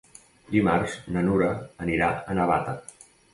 Dimarts 0.53 0.95
na 1.17 1.23
Nura 1.27 1.51
anirà 1.87 2.09
a 2.33 2.39
Navata. 2.41 2.75